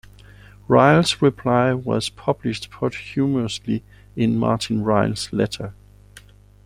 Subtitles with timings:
[0.67, 3.83] Ryle's reply was published posthumously
[4.15, 5.75] in "Martin Ryle's Letter".